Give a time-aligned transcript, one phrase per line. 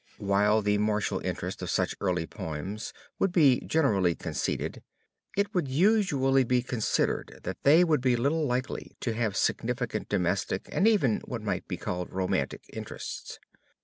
[0.17, 4.81] While the martial interest of such early poems would be generally conceded,
[5.37, 10.67] it would usually be considered that they would be little likely to have significant domestic,
[10.71, 13.37] and even what might be called romantic, interests.